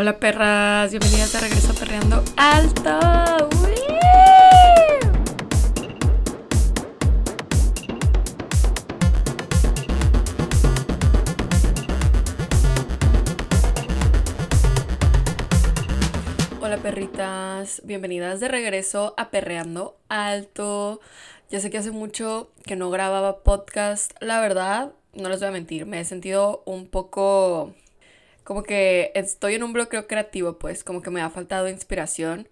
[0.00, 2.98] Hola perras, bienvenidas de regreso a Perreando Alto.
[16.62, 21.02] Hola perritas, bienvenidas de regreso a Perreando Alto.
[21.50, 25.52] Ya sé que hace mucho que no grababa podcast, la verdad, no les voy a
[25.52, 27.74] mentir, me he sentido un poco
[28.50, 32.48] como que estoy en un bloqueo creativo, pues como que me ha faltado inspiración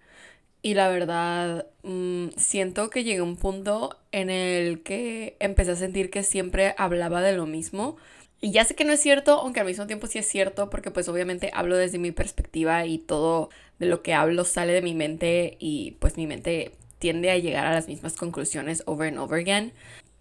[0.61, 5.75] y la verdad mm, siento que llegué a un punto en el que empecé a
[5.75, 7.97] sentir que siempre hablaba de lo mismo.
[8.39, 10.89] Y ya sé que no es cierto, aunque al mismo tiempo sí es cierto, porque
[10.89, 14.95] pues obviamente hablo desde mi perspectiva y todo de lo que hablo sale de mi
[14.95, 19.37] mente y pues mi mente tiende a llegar a las mismas conclusiones over and over
[19.37, 19.73] again.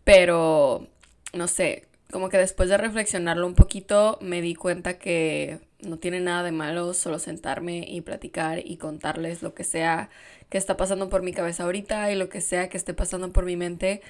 [0.03, 0.89] Pero,
[1.35, 6.21] no sé, como que después de reflexionarlo un poquito me di cuenta que no tiene
[6.21, 10.09] nada de malo solo sentarme y platicar y contarles lo que sea
[10.49, 13.45] que está pasando por mi cabeza ahorita y lo que sea que esté pasando por
[13.45, 14.01] mi mente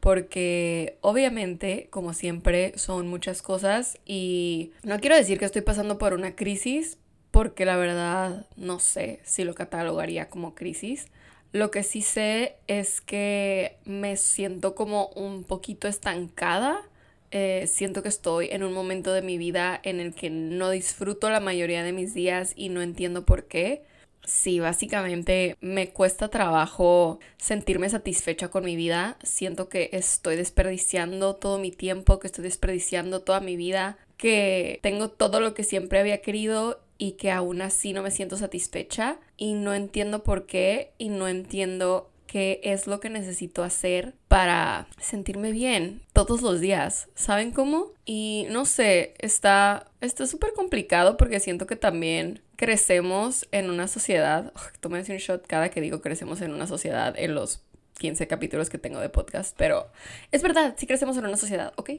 [0.00, 6.14] porque obviamente como siempre son muchas cosas y no quiero decir que estoy pasando por
[6.14, 6.98] una crisis
[7.30, 11.06] porque la verdad no sé si lo catalogaría como crisis.
[11.52, 16.87] Lo que sí sé es que me siento como un poquito estancada
[17.30, 21.30] eh, siento que estoy en un momento de mi vida en el que no disfruto
[21.30, 23.82] la mayoría de mis días y no entiendo por qué.
[24.24, 29.16] Sí, básicamente me cuesta trabajo sentirme satisfecha con mi vida.
[29.22, 35.08] Siento que estoy desperdiciando todo mi tiempo, que estoy desperdiciando toda mi vida, que tengo
[35.08, 39.54] todo lo que siempre había querido y que aún así no me siento satisfecha y
[39.54, 45.52] no entiendo por qué y no entiendo qué es lo que necesito hacer para sentirme
[45.52, 47.08] bien todos los días.
[47.14, 47.92] ¿Saben cómo?
[48.04, 54.52] Y no sé, está está súper complicado porque siento que también crecemos en una sociedad.
[54.84, 57.62] Un shot cada que digo crecemos en una sociedad en los
[57.98, 59.88] 15 capítulos que tengo de podcast, pero
[60.30, 61.90] es verdad, sí crecemos en una sociedad, ¿ok?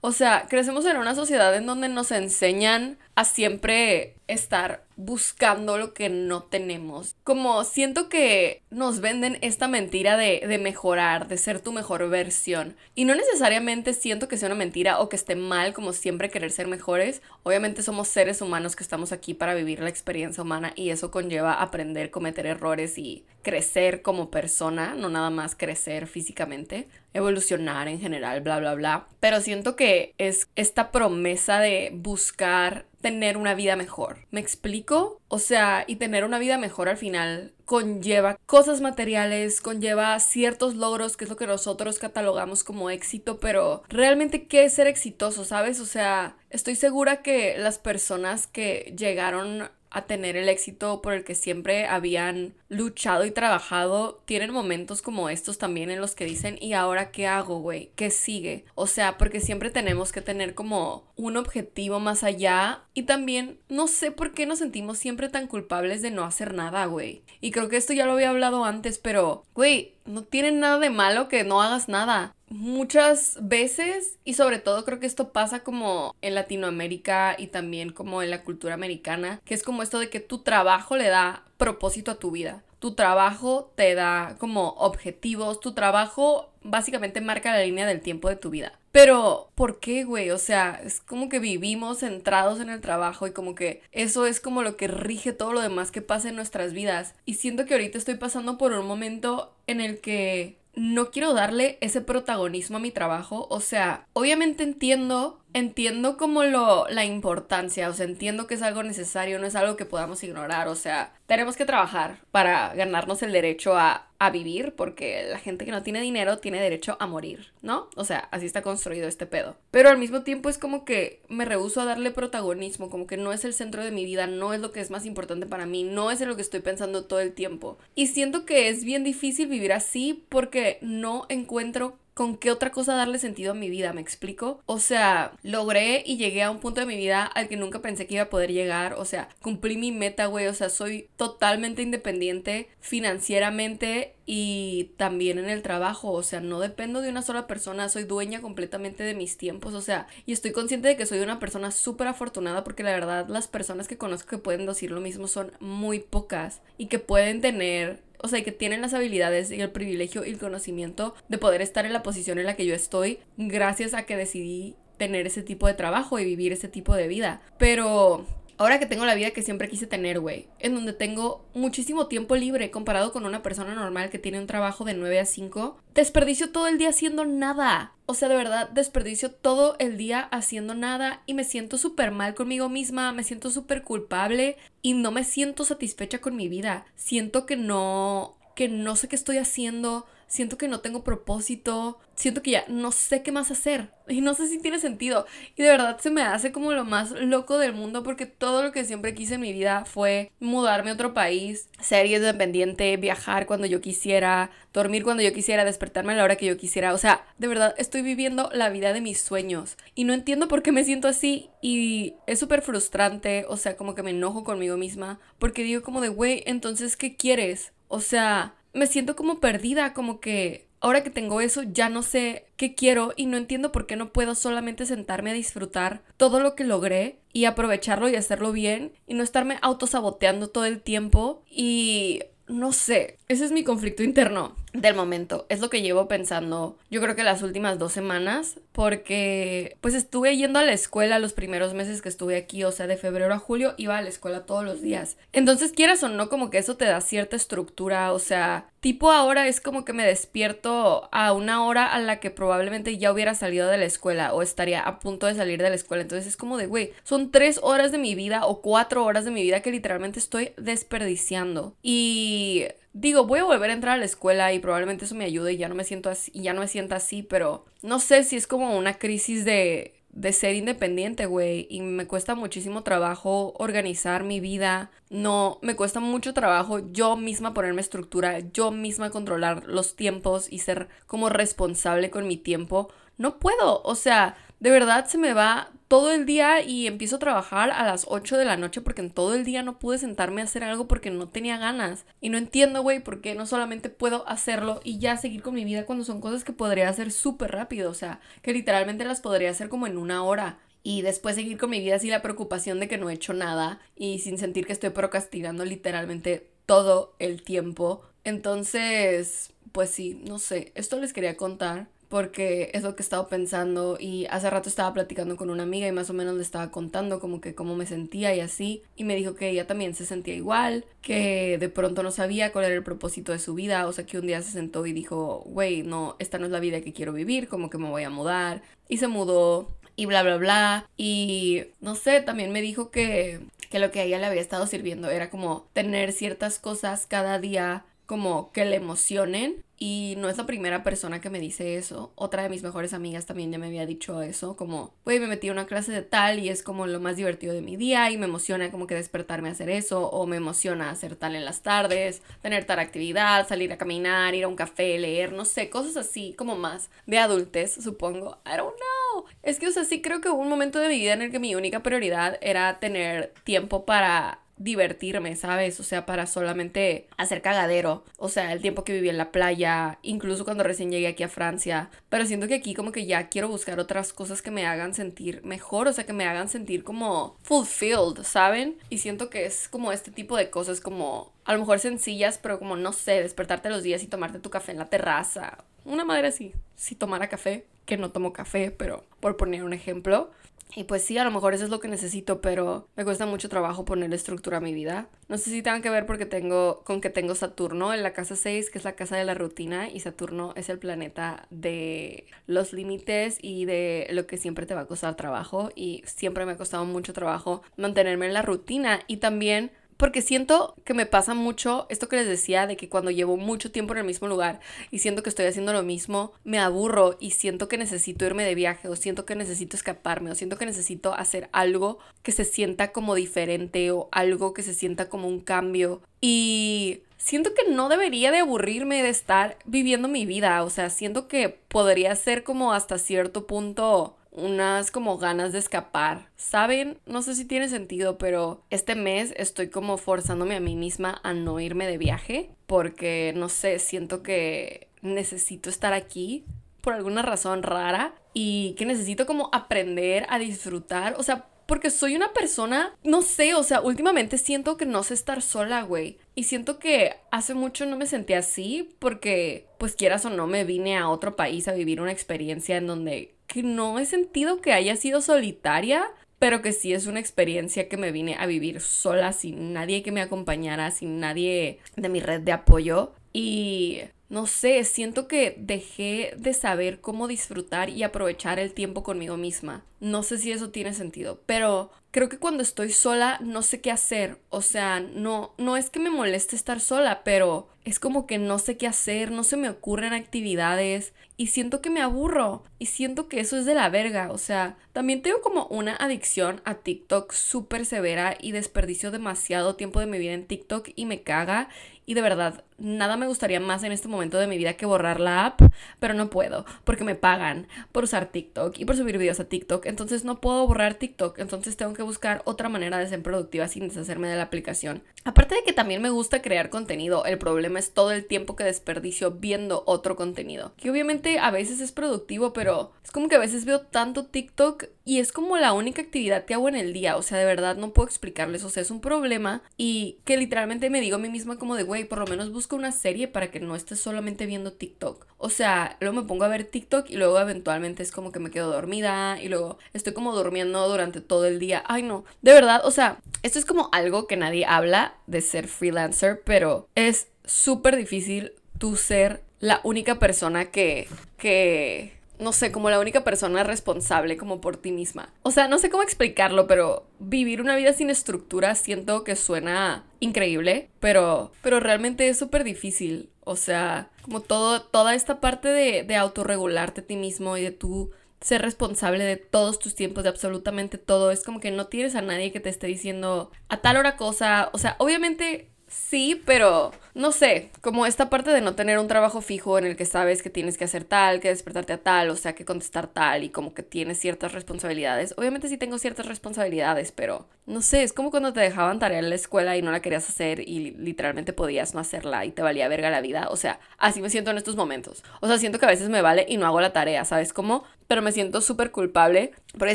[0.00, 5.94] O sea, crecemos en una sociedad en donde nos enseñan a siempre estar buscando lo
[5.94, 7.16] que no tenemos.
[7.24, 12.76] Como siento que nos venden esta mentira de, de, mejorar, de ser tu mejor versión.
[12.94, 16.50] Y no necesariamente siento que sea una mentira o que esté mal como siempre querer
[16.50, 17.22] ser mejores.
[17.42, 21.54] Obviamente somos seres humanos que estamos aquí para vivir la experiencia humana y eso conlleva
[21.54, 28.42] aprender, cometer errores y crecer como persona, no nada más crecer físicamente, evolucionar en general,
[28.42, 29.06] bla, bla, bla.
[29.18, 34.26] Pero siento que es esta promesa de buscar tener una vida mejor.
[34.30, 35.20] ¿Me explico?
[35.28, 41.16] O sea, y tener una vida mejor al final conlleva cosas materiales, conlleva ciertos logros,
[41.16, 45.78] que es lo que nosotros catalogamos como éxito, pero realmente qué es ser exitoso, ¿sabes?
[45.78, 51.24] O sea, estoy segura que las personas que llegaron a tener el éxito por el
[51.24, 56.56] que siempre habían luchado y trabajado, tienen momentos como estos también en los que dicen,
[56.60, 57.90] ¿y ahora qué hago, güey?
[57.96, 58.64] ¿Qué sigue?
[58.74, 63.88] O sea, porque siempre tenemos que tener como un objetivo más allá y también no
[63.88, 67.22] sé por qué nos sentimos siempre tan culpables de no hacer nada, güey.
[67.40, 70.90] Y creo que esto ya lo había hablado antes, pero, güey, no tiene nada de
[70.90, 76.14] malo que no hagas nada muchas veces y sobre todo creo que esto pasa como
[76.20, 80.20] en Latinoamérica y también como en la cultura americana, que es como esto de que
[80.20, 82.62] tu trabajo le da propósito a tu vida.
[82.80, 88.36] Tu trabajo te da como objetivos, tu trabajo básicamente marca la línea del tiempo de
[88.36, 88.79] tu vida.
[88.92, 90.30] Pero, ¿por qué, güey?
[90.30, 94.40] O sea, es como que vivimos centrados en el trabajo y como que eso es
[94.40, 97.14] como lo que rige todo lo demás que pasa en nuestras vidas.
[97.24, 101.78] Y siento que ahorita estoy pasando por un momento en el que no quiero darle
[101.80, 103.46] ese protagonismo a mi trabajo.
[103.50, 108.82] O sea, obviamente entiendo entiendo como lo, la importancia, o sea, entiendo que es algo
[108.82, 113.32] necesario, no es algo que podamos ignorar, o sea, tenemos que trabajar para ganarnos el
[113.32, 117.52] derecho a, a vivir, porque la gente que no tiene dinero tiene derecho a morir,
[117.62, 117.88] ¿no?
[117.96, 119.56] O sea, así está construido este pedo.
[119.70, 123.32] Pero al mismo tiempo es como que me rehuso a darle protagonismo, como que no
[123.32, 125.84] es el centro de mi vida, no es lo que es más importante para mí,
[125.84, 127.78] no es en lo que estoy pensando todo el tiempo.
[127.94, 132.96] Y siento que es bien difícil vivir así porque no encuentro con qué otra cosa
[132.96, 134.60] darle sentido a mi vida, ¿me explico?
[134.66, 138.06] O sea, logré y llegué a un punto de mi vida al que nunca pensé
[138.06, 141.80] que iba a poder llegar, o sea, cumplí mi meta, güey, o sea, soy totalmente
[141.80, 147.88] independiente financieramente y también en el trabajo, o sea, no dependo de una sola persona,
[147.88, 151.38] soy dueña completamente de mis tiempos, o sea, y estoy consciente de que soy una
[151.38, 155.26] persona súper afortunada porque la verdad las personas que conozco que pueden decir lo mismo
[155.26, 159.70] son muy pocas y que pueden tener o sea, que tienen las habilidades y el
[159.70, 163.18] privilegio y el conocimiento de poder estar en la posición en la que yo estoy
[163.36, 167.40] gracias a que decidí tener ese tipo de trabajo y vivir ese tipo de vida.
[167.58, 168.26] Pero
[168.60, 172.36] ahora que tengo la vida que siempre quise tener, güey, en donde tengo muchísimo tiempo
[172.36, 176.50] libre comparado con una persona normal que tiene un trabajo de 9 a 5, desperdicio
[176.50, 177.94] todo el día haciendo nada.
[178.04, 182.34] O sea, de verdad, desperdicio todo el día haciendo nada y me siento súper mal
[182.34, 186.84] conmigo misma, me siento súper culpable y no me siento satisfecha con mi vida.
[186.96, 192.40] Siento que no, que no sé qué estoy haciendo, siento que no tengo propósito, siento
[192.40, 195.26] que ya no sé qué más hacer y no sé si tiene sentido.
[195.56, 198.70] Y de verdad se me hace como lo más loco del mundo porque todo lo
[198.70, 203.66] que siempre quise en mi vida fue mudarme a otro país, ser independiente, viajar cuando
[203.66, 206.94] yo quisiera, dormir cuando yo quisiera, despertarme a la hora que yo quisiera.
[206.94, 210.62] O sea, de verdad estoy viviendo la vida de mis sueños y no entiendo por
[210.62, 214.76] qué me siento así y es súper frustrante, o sea, como que me enojo conmigo
[214.76, 217.72] misma porque digo como de, güey, entonces, ¿qué quieres?
[217.88, 222.46] O sea, me siento como perdida, como que ahora que tengo eso ya no sé
[222.56, 226.54] qué quiero y no entiendo por qué no puedo solamente sentarme a disfrutar todo lo
[226.54, 232.22] que logré y aprovecharlo y hacerlo bien y no estarme autosaboteando todo el tiempo y
[232.48, 235.46] no sé, ese es mi conflicto interno del momento.
[235.48, 240.36] Es lo que llevo pensando yo creo que las últimas dos semanas porque pues estuve
[240.36, 243.38] yendo a la escuela los primeros meses que estuve aquí, o sea, de febrero a
[243.38, 245.16] julio iba a la escuela todos los días.
[245.32, 249.46] Entonces quieras o no, como que eso te da cierta estructura, o sea, tipo ahora
[249.46, 253.68] es como que me despierto a una hora a la que probablemente ya hubiera salido
[253.68, 256.02] de la escuela o estaría a punto de salir de la escuela.
[256.02, 259.30] Entonces es como de, güey, son tres horas de mi vida o cuatro horas de
[259.30, 261.74] mi vida que literalmente estoy desperdiciando.
[261.82, 265.52] Y digo, voy a volver a entrar a la escuela y probablemente eso me ayude
[265.52, 268.36] y ya no me siento así, ya no me siento así, pero no sé si
[268.36, 274.24] es como una crisis de de ser independiente, güey, y me cuesta muchísimo trabajo organizar
[274.24, 274.90] mi vida.
[275.08, 280.58] No, me cuesta mucho trabajo yo misma ponerme estructura, yo misma controlar los tiempos y
[280.58, 282.92] ser como responsable con mi tiempo.
[283.20, 287.18] No puedo, o sea, de verdad se me va todo el día y empiezo a
[287.18, 290.40] trabajar a las 8 de la noche porque en todo el día no pude sentarme
[290.40, 292.06] a hacer algo porque no tenía ganas.
[292.22, 295.66] Y no entiendo, güey, por qué no solamente puedo hacerlo y ya seguir con mi
[295.66, 297.90] vida cuando son cosas que podría hacer súper rápido.
[297.90, 300.58] O sea, que literalmente las podría hacer como en una hora.
[300.82, 303.80] Y después seguir con mi vida sin la preocupación de que no he hecho nada
[303.96, 308.00] y sin sentir que estoy procrastinando literalmente todo el tiempo.
[308.24, 313.28] Entonces, pues sí, no sé, esto les quería contar porque es lo que he estado
[313.28, 316.72] pensando y hace rato estaba platicando con una amiga y más o menos le estaba
[316.72, 320.04] contando como que cómo me sentía y así y me dijo que ella también se
[320.04, 323.92] sentía igual, que de pronto no sabía cuál era el propósito de su vida, o
[323.92, 326.80] sea que un día se sentó y dijo, güey, no, esta no es la vida
[326.80, 330.36] que quiero vivir, como que me voy a mudar y se mudó y bla bla
[330.36, 333.40] bla y no sé, también me dijo que
[333.70, 337.38] que lo que a ella le había estado sirviendo era como tener ciertas cosas cada
[337.38, 342.10] día como que le emocionen y no es la primera persona que me dice eso.
[342.16, 345.48] Otra de mis mejores amigas también ya me había dicho eso, como, güey, me metí
[345.48, 348.18] a una clase de tal y es como lo más divertido de mi día y
[348.18, 351.62] me emociona como que despertarme a hacer eso o me emociona hacer tal en las
[351.62, 355.96] tardes, tener tal actividad, salir a caminar, ir a un café, leer, no sé, cosas
[355.96, 358.38] así como más de adultez, supongo.
[358.44, 359.26] I don't know.
[359.44, 361.30] Es que, o sea, sí creo que hubo un momento de mi vida en el
[361.30, 365.80] que mi única prioridad era tener tiempo para divertirme, ¿sabes?
[365.80, 368.04] O sea, para solamente hacer cagadero.
[368.18, 371.28] O sea, el tiempo que viví en la playa, incluso cuando recién llegué aquí a
[371.28, 371.90] Francia.
[372.10, 375.42] Pero siento que aquí como que ya quiero buscar otras cosas que me hagan sentir
[375.44, 378.76] mejor, o sea, que me hagan sentir como fulfilled, ¿saben?
[378.90, 382.58] Y siento que es como este tipo de cosas como a lo mejor sencillas, pero
[382.58, 385.64] como no sé, despertarte los días y tomarte tu café en la terraza.
[385.86, 390.30] Una madre así, si tomara café, que no tomo café, pero por poner un ejemplo.
[390.74, 393.48] Y pues sí, a lo mejor eso es lo que necesito, pero me cuesta mucho
[393.48, 395.08] trabajo poner estructura a mi vida.
[395.28, 398.36] No sé si tengan que ver porque tengo con que tengo Saturno en la casa
[398.36, 402.72] 6, que es la casa de la rutina, y Saturno es el planeta de los
[402.72, 406.56] límites y de lo que siempre te va a costar trabajo y siempre me ha
[406.56, 411.84] costado mucho trabajo mantenerme en la rutina y también porque siento que me pasa mucho
[411.90, 414.58] esto que les decía de que cuando llevo mucho tiempo en el mismo lugar
[414.90, 418.54] y siento que estoy haciendo lo mismo, me aburro y siento que necesito irme de
[418.54, 422.92] viaje o siento que necesito escaparme o siento que necesito hacer algo que se sienta
[422.92, 426.00] como diferente o algo que se sienta como un cambio.
[426.22, 431.28] Y siento que no debería de aburrirme de estar viviendo mi vida, o sea, siento
[431.28, 436.28] que podría ser como hasta cierto punto unas como ganas de escapar.
[436.36, 436.98] ¿Saben?
[437.06, 441.32] No sé si tiene sentido, pero este mes estoy como forzándome a mí misma a
[441.34, 446.44] no irme de viaje porque, no sé, siento que necesito estar aquí
[446.80, 451.14] por alguna razón rara y que necesito como aprender a disfrutar.
[451.18, 455.14] O sea, porque soy una persona, no sé, o sea, últimamente siento que no sé
[455.14, 456.18] estar sola, güey.
[456.34, 460.64] Y siento que hace mucho no me sentía así porque, pues quieras o no, me
[460.64, 464.72] vine a otro país a vivir una experiencia en donde que no he sentido que
[464.72, 466.06] haya sido solitaria
[466.40, 470.10] pero que sí es una experiencia que me vine a vivir sola, sin nadie que
[470.10, 473.12] me acompañara, sin nadie de mi red de apoyo.
[473.30, 474.00] Y
[474.30, 479.84] no sé, siento que dejé de saber cómo disfrutar y aprovechar el tiempo conmigo misma.
[479.98, 483.90] No sé si eso tiene sentido, pero creo que cuando estoy sola no sé qué
[483.90, 484.38] hacer.
[484.48, 488.58] O sea, no, no es que me moleste estar sola, pero es como que no
[488.58, 493.26] sé qué hacer, no se me ocurren actividades y siento que me aburro y siento
[493.26, 494.30] que eso es de la verga.
[494.30, 500.00] O sea, también tengo como una adicción a TikTok súper severa y desperdicio demasiado tiempo
[500.00, 501.68] de mi vida en TikTok y me caga.
[502.04, 505.20] Y de verdad, nada me gustaría más en este momento de mi vida que borrar
[505.20, 505.60] la app,
[505.98, 509.86] pero no puedo porque me pagan por usar TikTok y por subir videos a TikTok.
[509.86, 513.88] Entonces no puedo borrar TikTok, entonces tengo que buscar otra manera de ser productiva sin
[513.88, 515.02] deshacerme de la aplicación.
[515.24, 518.64] Aparte de que también me gusta crear contenido, el problema es todo el tiempo que
[518.64, 520.72] desperdicio viendo otro contenido.
[520.76, 524.86] Que obviamente a veces es productivo, pero es como que a veces veo tanto TikTok
[525.04, 527.16] y es como la única actividad que hago en el día.
[527.16, 528.64] O sea, de verdad no puedo explicarles.
[528.64, 531.82] O sea, es un problema y que literalmente me digo a mí misma como de,
[531.82, 535.26] güey, por lo menos busco una serie para que no estés solamente viendo TikTok.
[535.36, 538.50] O sea, luego me pongo a ver TikTok y luego eventualmente es como que me
[538.50, 541.82] quedo dormida y luego estoy como durmiendo durante todo el día.
[541.86, 542.24] Ay, no.
[542.42, 546.88] De verdad, o sea, esto es como algo que nadie habla de ser freelancer, pero
[546.94, 551.06] es súper difícil tú ser la única persona que,
[551.36, 555.32] que, no sé, como la única persona responsable como por ti misma.
[555.42, 560.04] O sea, no sé cómo explicarlo, pero vivir una vida sin estructura siento que suena
[560.18, 563.28] increíble, pero, pero realmente es súper difícil.
[563.44, 567.70] O sea, como todo, toda esta parte de, de autorregularte a ti mismo y de
[567.70, 571.30] tú ser responsable de todos tus tiempos, de absolutamente todo.
[571.30, 574.70] Es como que no tienes a nadie que te esté diciendo a tal hora cosa.
[574.72, 579.40] O sea, obviamente Sí, pero no sé, como esta parte de no tener un trabajo
[579.40, 582.36] fijo en el que sabes que tienes que hacer tal, que despertarte a tal, o
[582.36, 585.34] sea, que contestar tal y como que tienes ciertas responsabilidades.
[585.36, 589.30] Obviamente sí tengo ciertas responsabilidades, pero no sé, es como cuando te dejaban tarea en
[589.30, 592.86] la escuela y no la querías hacer y literalmente podías no hacerla y te valía
[592.86, 593.48] verga la vida.
[593.50, 595.24] O sea, así me siento en estos momentos.
[595.40, 597.82] O sea, siento que a veces me vale y no hago la tarea, ¿sabes cómo?
[598.10, 599.94] Pero me siento súper culpable porque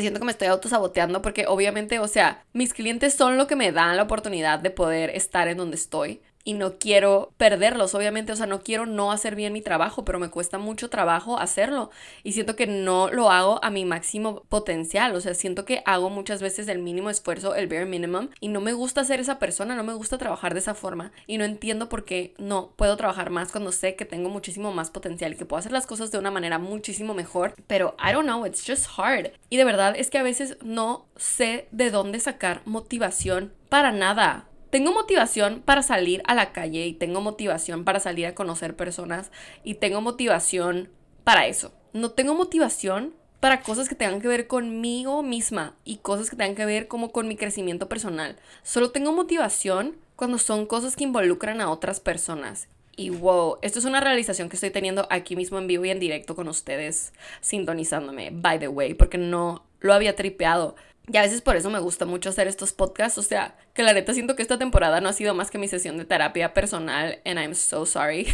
[0.00, 3.72] siento que me estoy autosaboteando porque obviamente, o sea, mis clientes son lo que me
[3.72, 8.36] dan la oportunidad de poder estar en donde estoy y no quiero perderlos, obviamente, o
[8.36, 11.90] sea, no quiero no hacer bien mi trabajo, pero me cuesta mucho trabajo hacerlo.
[12.22, 16.08] Y siento que no lo hago a mi máximo potencial, o sea, siento que hago
[16.08, 19.74] muchas veces el mínimo esfuerzo, el bare minimum, y no me gusta ser esa persona,
[19.74, 21.10] no me gusta trabajar de esa forma.
[21.26, 24.90] Y no entiendo por qué no puedo trabajar más cuando sé que tengo muchísimo más
[24.90, 28.24] potencial y que puedo hacer las cosas de una manera muchísimo mejor, pero I don't
[28.24, 29.32] know, it's just hard.
[29.50, 34.46] Y de verdad es que a veces no sé de dónde sacar motivación para nada
[34.76, 39.32] tengo motivación para salir a la calle y tengo motivación para salir a conocer personas
[39.64, 40.90] y tengo motivación
[41.24, 41.72] para eso.
[41.94, 46.56] No tengo motivación para cosas que tengan que ver conmigo misma y cosas que tengan
[46.56, 48.36] que ver como con mi crecimiento personal.
[48.64, 52.68] Solo tengo motivación cuando son cosas que involucran a otras personas.
[52.96, 56.00] Y wow, esto es una realización que estoy teniendo aquí mismo en vivo y en
[56.00, 60.76] directo con ustedes, sintonizándome, by the way, porque no lo había tripeado.
[61.08, 63.18] Y a veces por eso me gusta mucho hacer estos podcasts.
[63.18, 65.68] O sea, que la neta siento que esta temporada no ha sido más que mi
[65.68, 67.20] sesión de terapia personal.
[67.24, 68.26] And I'm so sorry.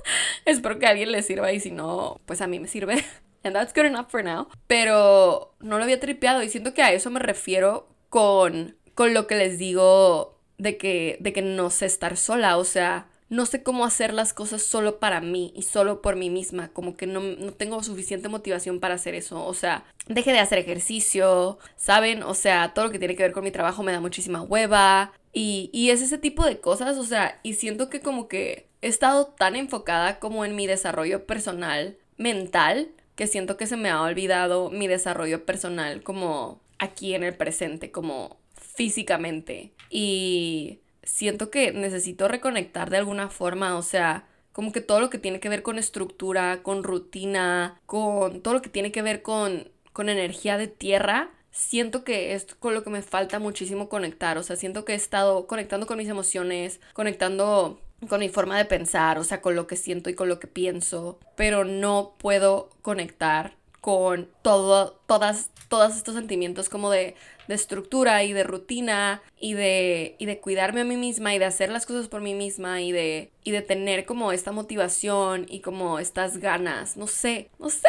[0.44, 3.04] Espero que alguien le sirva y si no, pues a mí me sirve.
[3.42, 4.48] And that's good enough for now.
[4.66, 9.26] Pero no lo había tripeado y siento que a eso me refiero con, con lo
[9.26, 12.58] que les digo de que, de que no sé estar sola.
[12.58, 16.28] O sea, no sé cómo hacer las cosas solo para mí y solo por mí
[16.28, 17.22] misma, como que no,
[17.52, 22.24] tengo suficiente motivación para hacer eso, o sea, deje de hacer ejercicio, ¿saben?
[22.24, 25.12] O sea, todo lo que tiene que ver con mi trabajo me da muchísima hueva
[25.32, 28.88] y, y es ese tipo de cosas, o sea, y siento que como que he
[28.88, 34.02] estado tan enfocada como en mi desarrollo personal, mental, que siento que se me ha
[34.02, 38.38] olvidado mi desarrollo personal como aquí en el presente, como
[38.74, 39.72] físicamente.
[39.88, 40.80] Y
[41.10, 45.40] siento que necesito reconectar de alguna forma, o sea, como que todo lo que tiene
[45.40, 50.08] que ver con estructura, con rutina, con todo lo que tiene que ver con, con
[50.08, 54.56] energía de tierra, siento que es con lo que me falta muchísimo conectar, o sea,
[54.56, 59.24] siento que he estado conectando con mis emociones, conectando con mi forma de pensar, o
[59.24, 64.28] sea, con lo que siento y con lo que pienso, pero no puedo conectar con
[64.42, 67.16] todo, todas, todos estos sentimientos como de,
[67.48, 71.46] de, estructura y de rutina y de, y de cuidarme a mí misma y de
[71.46, 75.60] hacer las cosas por mí misma y de, y de tener como esta motivación y
[75.60, 76.96] como estas ganas.
[76.96, 77.88] No sé, no sé.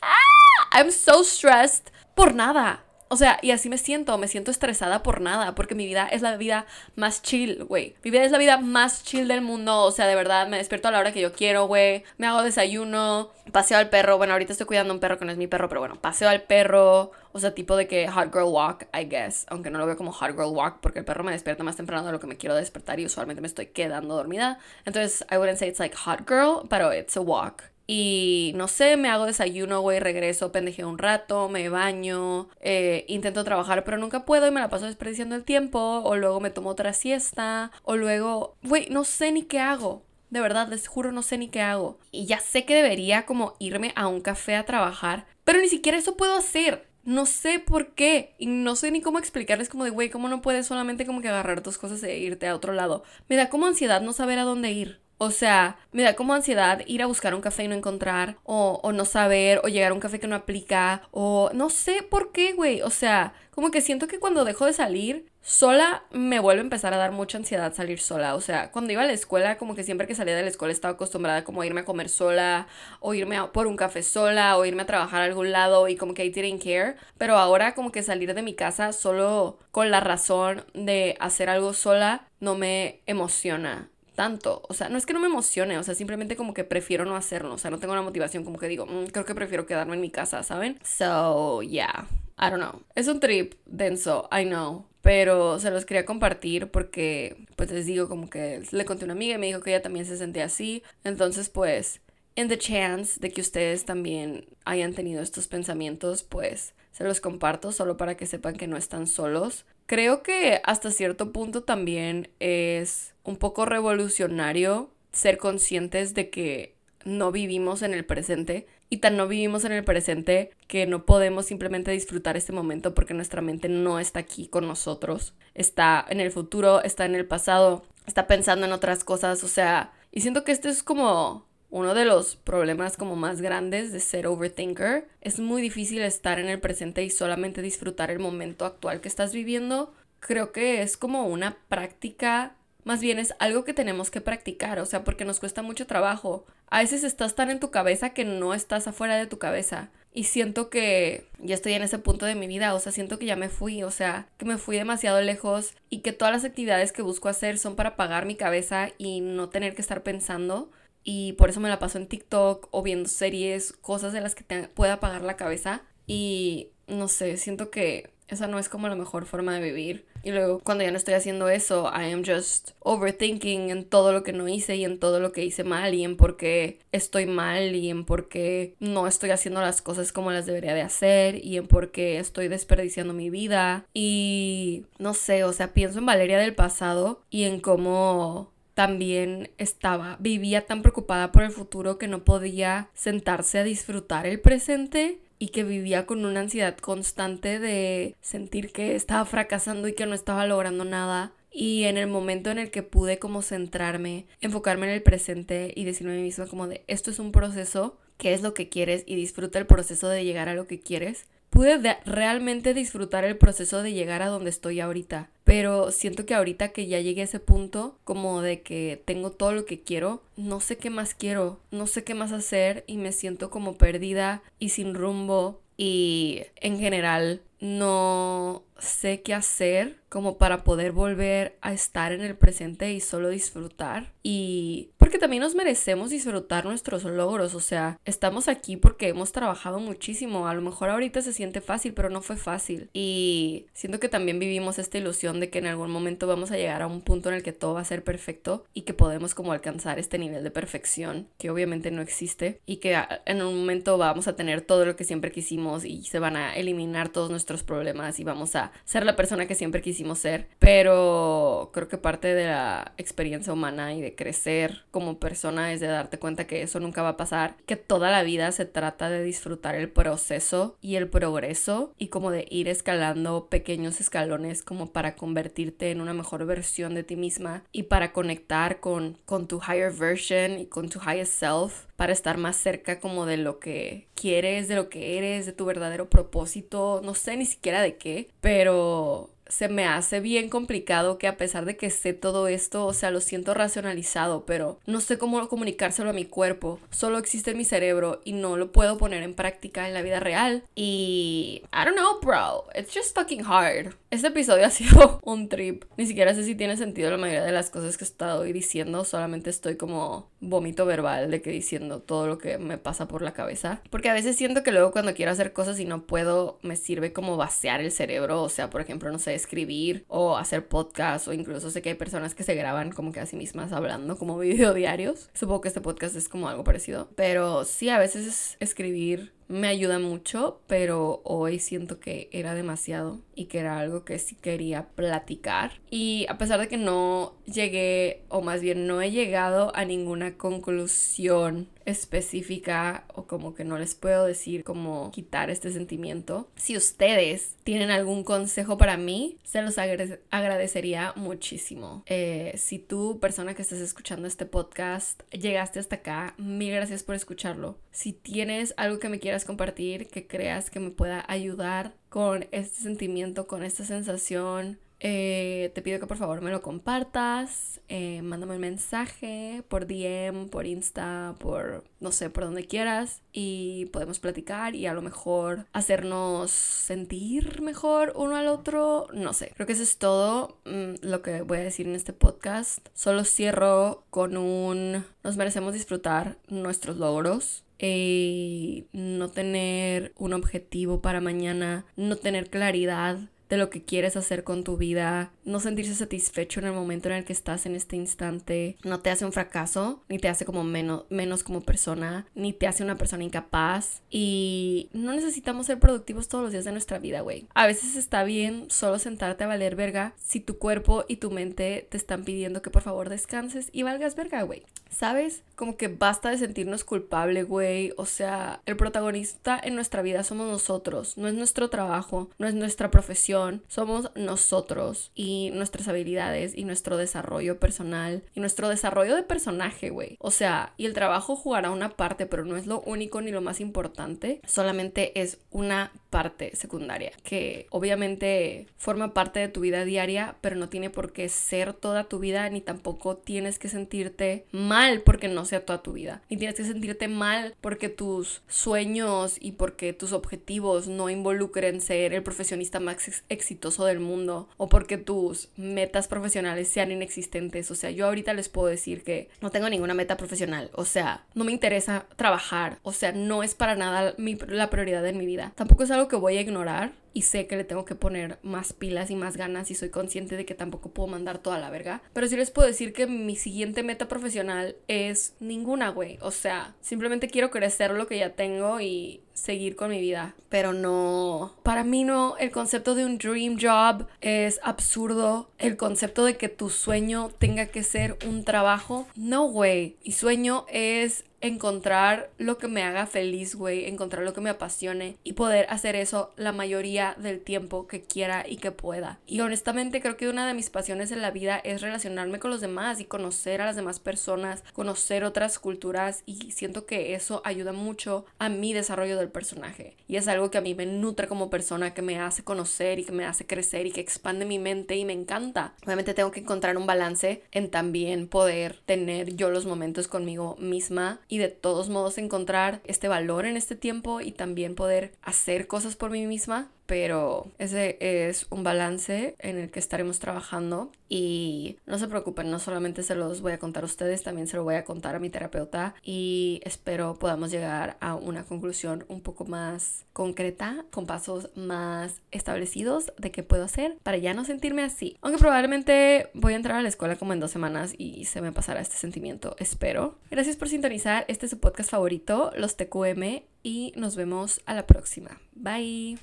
[0.00, 0.78] ¡Ah!
[0.78, 2.84] I'm so stressed por nada.
[3.12, 6.22] O sea, y así me siento, me siento estresada por nada, porque mi vida es
[6.22, 6.64] la vida
[6.96, 7.94] más chill, güey.
[8.02, 10.88] Mi vida es la vida más chill del mundo, o sea, de verdad, me despierto
[10.88, 12.04] a la hora que yo quiero, güey.
[12.16, 15.30] Me hago desayuno, paseo al perro, bueno, ahorita estoy cuidando a un perro que no
[15.30, 18.46] es mi perro, pero bueno, paseo al perro, o sea, tipo de que hot girl
[18.46, 21.32] walk, I guess, aunque no lo veo como hot girl walk, porque el perro me
[21.32, 24.58] despierta más temprano de lo que me quiero despertar y usualmente me estoy quedando dormida.
[24.86, 27.71] Entonces, I wouldn't say it's like hot girl, pero it's a walk.
[27.86, 33.44] Y no sé, me hago desayuno, güey, regreso, pendejeo un rato, me baño, eh, intento
[33.44, 36.70] trabajar, pero nunca puedo y me la paso desperdiciando el tiempo, o luego me tomo
[36.70, 40.04] otra siesta, o luego, güey, no sé ni qué hago.
[40.30, 41.98] De verdad, les juro, no sé ni qué hago.
[42.10, 45.98] Y ya sé que debería como irme a un café a trabajar, pero ni siquiera
[45.98, 46.88] eso puedo hacer.
[47.04, 48.34] No sé por qué.
[48.38, 51.28] Y no sé ni cómo explicarles como de, güey, ¿cómo no puedes solamente como que
[51.28, 53.02] agarrar tus cosas e irte a otro lado?
[53.28, 55.01] Me da como ansiedad no saber a dónde ir.
[55.24, 58.80] O sea, me da como ansiedad ir a buscar un café y no encontrar, o,
[58.82, 62.32] o no saber, o llegar a un café que no aplica, o no sé por
[62.32, 62.82] qué, güey.
[62.82, 66.92] O sea, como que siento que cuando dejo de salir sola, me vuelve a empezar
[66.92, 68.34] a dar mucha ansiedad salir sola.
[68.34, 70.72] O sea, cuando iba a la escuela, como que siempre que salía de la escuela
[70.72, 72.66] estaba acostumbrada como a irme a comer sola,
[72.98, 75.94] o irme a, por un café sola, o irme a trabajar a algún lado y
[75.94, 76.96] como que I didn't care.
[77.16, 81.74] Pero ahora como que salir de mi casa solo con la razón de hacer algo
[81.74, 84.62] sola no me emociona tanto.
[84.68, 87.16] O sea, no es que no me emocione, o sea, simplemente como que prefiero no
[87.16, 87.54] hacerlo.
[87.54, 90.00] O sea, no tengo la motivación, como que digo, mm, creo que prefiero quedarme en
[90.00, 90.78] mi casa, ¿saben?
[90.84, 92.06] So, yeah.
[92.38, 92.82] I don't know.
[92.94, 94.86] Es un trip denso, I know.
[95.02, 99.14] Pero se los quería compartir porque, pues les digo, como que le conté a una
[99.14, 100.82] amiga y me dijo que ella también se sentía así.
[101.02, 102.00] Entonces, pues,
[102.36, 107.96] in the chance de que ustedes también hayan tenido estos pensamientos, pues los comparto solo
[107.96, 109.64] para que sepan que no están solos.
[109.86, 117.32] Creo que hasta cierto punto también es un poco revolucionario ser conscientes de que no
[117.32, 121.90] vivimos en el presente y tan no vivimos en el presente que no podemos simplemente
[121.90, 126.82] disfrutar este momento porque nuestra mente no está aquí con nosotros, está en el futuro,
[126.82, 130.68] está en el pasado, está pensando en otras cosas, o sea, y siento que esto
[130.68, 135.08] es como uno de los problemas como más grandes de ser overthinker.
[135.22, 139.32] Es muy difícil estar en el presente y solamente disfrutar el momento actual que estás
[139.32, 139.94] viviendo.
[140.20, 144.84] Creo que es como una práctica, más bien es algo que tenemos que practicar, o
[144.84, 146.44] sea, porque nos cuesta mucho trabajo.
[146.68, 149.88] A veces estás tan en tu cabeza que no estás afuera de tu cabeza.
[150.12, 153.24] Y siento que ya estoy en ese punto de mi vida, o sea, siento que
[153.24, 156.92] ya me fui, o sea, que me fui demasiado lejos y que todas las actividades
[156.92, 160.70] que busco hacer son para apagar mi cabeza y no tener que estar pensando
[161.04, 164.44] y por eso me la paso en TikTok o viendo series, cosas de las que
[164.44, 168.96] te pueda apagar la cabeza y no sé, siento que esa no es como la
[168.96, 170.06] mejor forma de vivir.
[170.24, 174.22] Y luego cuando ya no estoy haciendo eso, I am just overthinking en todo lo
[174.22, 177.26] que no hice y en todo lo que hice mal y en por qué estoy
[177.26, 181.44] mal y en por qué no estoy haciendo las cosas como las debería de hacer
[181.44, 183.84] y en por qué estoy desperdiciando mi vida.
[183.92, 190.16] Y no sé, o sea, pienso en Valeria del pasado y en cómo también estaba,
[190.20, 195.48] vivía tan preocupada por el futuro que no podía sentarse a disfrutar el presente y
[195.48, 200.46] que vivía con una ansiedad constante de sentir que estaba fracasando y que no estaba
[200.46, 201.32] logrando nada.
[201.50, 205.84] Y en el momento en el que pude como centrarme, enfocarme en el presente y
[205.84, 209.02] decirme a mí misma como de esto es un proceso, qué es lo que quieres
[209.04, 213.82] y disfruta el proceso de llegar a lo que quieres, pude realmente disfrutar el proceso
[213.82, 215.28] de llegar a donde estoy ahorita.
[215.44, 219.52] Pero siento que ahorita que ya llegué a ese punto, como de que tengo todo
[219.52, 223.12] lo que quiero, no sé qué más quiero, no sé qué más hacer y me
[223.12, 230.64] siento como perdida y sin rumbo y en general no sé qué hacer como para
[230.64, 236.10] poder volver a estar en el presente y solo disfrutar y porque también nos merecemos
[236.10, 241.22] disfrutar nuestros logros, o sea, estamos aquí porque hemos trabajado muchísimo, a lo mejor ahorita
[241.22, 242.88] se siente fácil, pero no fue fácil.
[242.92, 246.82] Y siento que también vivimos esta ilusión de que en algún momento vamos a llegar
[246.82, 249.52] a un punto en el que todo va a ser perfecto y que podemos como
[249.52, 252.96] alcanzar este nivel de perfección, que obviamente no existe, y que
[253.26, 256.54] en un momento vamos a tener todo lo que siempre quisimos y se van a
[256.54, 260.48] eliminar todos nuestros problemas y vamos a ser la persona que siempre quisimos ser.
[260.58, 265.88] Pero creo que parte de la experiencia humana y de crecer como persona es de
[265.88, 269.22] darte cuenta que eso nunca va a pasar, que toda la vida se trata de
[269.22, 275.16] disfrutar el proceso y el progreso y como de ir escalando pequeños escalones como para
[275.16, 279.92] convertirte en una mejor versión de ti misma y para conectar con, con tu higher
[279.92, 284.66] version y con tu highest self para estar más cerca como de lo que quieres,
[284.66, 289.30] de lo que eres, de tu verdadero propósito, no sé ni siquiera de qué, pero
[289.52, 293.10] se me hace bien complicado que a pesar de que sé todo esto, o sea,
[293.10, 296.80] lo siento racionalizado, pero no sé cómo comunicárselo a mi cuerpo.
[296.90, 300.20] Solo existe en mi cerebro y no lo puedo poner en práctica en la vida
[300.20, 300.64] real.
[300.74, 302.64] Y I don't know, bro.
[302.74, 303.94] It's just fucking hard.
[304.10, 305.84] Este episodio ha sido un trip.
[305.98, 309.04] Ni siquiera sé si tiene sentido la mayoría de las cosas que he estado diciendo.
[309.04, 313.34] Solamente estoy como vómito verbal de que diciendo todo lo que me pasa por la
[313.34, 313.82] cabeza.
[313.90, 317.12] Porque a veces siento que luego cuando quiero hacer cosas y no puedo, me sirve
[317.12, 318.42] como vaciar el cerebro.
[318.42, 321.94] O sea, por ejemplo, no sé, escribir o hacer podcast o incluso sé que hay
[321.94, 325.28] personas que se graban como que a sí mismas hablando como video diarios.
[325.34, 327.08] Supongo que este podcast es como algo parecido.
[327.16, 333.46] Pero sí, a veces escribir me ayuda mucho, pero hoy siento que era demasiado y
[333.46, 335.72] que era algo que sí quería platicar.
[335.90, 340.36] Y a pesar de que no llegué, o más bien no he llegado a ninguna
[340.36, 346.48] conclusión específica o como que no les puedo decir cómo quitar este sentimiento.
[346.56, 352.04] Si ustedes tienen algún consejo para mí, se los agradecería muchísimo.
[352.06, 357.14] Eh, si tú, persona que estás escuchando este podcast, llegaste hasta acá, mil gracias por
[357.14, 357.78] escucharlo.
[357.92, 362.82] Si tienes algo que me quieras compartir, que creas que me pueda ayudar con este
[362.82, 368.54] sentimiento, con esta sensación, eh, te pido que por favor me lo compartas, eh, mándame
[368.54, 374.76] un mensaje por DM, por Insta, por no sé, por donde quieras y podemos platicar
[374.76, 379.50] y a lo mejor hacernos sentir mejor uno al otro, no sé.
[379.56, 382.86] Creo que eso es todo mm, lo que voy a decir en este podcast.
[382.94, 391.20] Solo cierro con un nos merecemos disfrutar nuestros logros y no tener un objetivo para
[391.20, 393.18] mañana, no tener claridad
[393.52, 397.16] de lo que quieres hacer con tu vida, no sentirse satisfecho en el momento en
[397.16, 400.64] el que estás en este instante, no te hace un fracaso, ni te hace como
[400.64, 404.00] menos, menos como persona, ni te hace una persona incapaz.
[404.08, 407.46] Y no necesitamos ser productivos todos los días de nuestra vida, güey.
[407.52, 411.86] A veces está bien solo sentarte a valer verga si tu cuerpo y tu mente
[411.90, 414.62] te están pidiendo que por favor descanses y valgas verga, güey.
[414.92, 415.42] ¿Sabes?
[415.56, 417.92] Como que basta de sentirnos culpable, güey.
[417.96, 421.16] O sea, el protagonista en nuestra vida somos nosotros.
[421.16, 423.62] No es nuestro trabajo, no es nuestra profesión.
[423.68, 430.16] Somos nosotros y nuestras habilidades y nuestro desarrollo personal y nuestro desarrollo de personaje, güey.
[430.20, 433.40] O sea, y el trabajo jugará una parte, pero no es lo único ni lo
[433.40, 434.40] más importante.
[434.46, 440.68] Solamente es una parte secundaria que obviamente forma parte de tu vida diaria, pero no
[440.68, 445.46] tiene por qué ser toda tu vida ni tampoco tienes que sentirte mal porque no
[445.46, 446.22] sea toda tu vida.
[446.28, 452.12] Ni tienes que sentirte mal porque tus sueños y porque tus objetivos no involucren ser
[452.12, 457.70] el profesionista más exitoso del mundo o porque tus metas profesionales sean inexistentes.
[457.70, 460.70] O sea, yo ahorita les puedo decir que no tengo ninguna meta profesional.
[460.74, 462.78] O sea, no me interesa trabajar.
[462.82, 464.14] O sea, no es para nada
[464.48, 465.52] la prioridad de mi vida.
[465.56, 469.10] Tampoco es que voy a ignorar y sé que le tengo que poner más pilas
[469.10, 472.02] y más ganas y soy consciente de que tampoco puedo mandar toda la verga.
[472.12, 476.18] Pero sí les puedo decir que mi siguiente meta profesional es ninguna, güey.
[476.22, 480.34] O sea, simplemente quiero crecer lo que ya tengo y seguir con mi vida.
[480.48, 485.50] Pero no, para mí no, el concepto de un dream job es absurdo.
[485.58, 489.96] El concepto de que tu sueño tenga que ser un trabajo, no, güey.
[490.04, 495.16] Mi sueño es encontrar lo que me haga feliz, güey, encontrar lo que me apasione
[495.24, 499.18] y poder hacer eso la mayoría del tiempo que quiera y que pueda.
[499.26, 502.60] Y honestamente creo que una de mis pasiones en la vida es relacionarme con los
[502.60, 507.72] demás y conocer a las demás personas, conocer otras culturas y siento que eso ayuda
[507.72, 509.96] mucho a mi desarrollo del personaje.
[510.06, 513.04] Y es algo que a mí me nutre como persona, que me hace conocer y
[513.04, 515.74] que me hace crecer y que expande mi mente y me encanta.
[515.84, 521.20] Obviamente tengo que encontrar un balance en también poder tener yo los momentos conmigo misma
[521.32, 525.96] y de todos modos encontrar este valor en este tiempo y también poder hacer cosas
[525.96, 531.98] por mí misma pero ese es un balance en el que estaremos trabajando y no
[531.98, 534.74] se preocupen, no solamente se los voy a contar a ustedes, también se lo voy
[534.74, 540.04] a contar a mi terapeuta y espero podamos llegar a una conclusión un poco más
[540.12, 545.16] concreta, con pasos más establecidos de qué puedo hacer para ya no sentirme así.
[545.22, 548.52] Aunque probablemente voy a entrar a la escuela como en dos semanas y se me
[548.52, 550.18] pasará este sentimiento, espero.
[550.30, 554.86] Gracias por sintonizar, este es su podcast favorito, los TQM, y nos vemos a la
[554.86, 555.40] próxima.
[555.54, 556.18] Bye.